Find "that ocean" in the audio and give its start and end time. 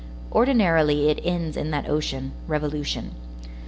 1.69-2.31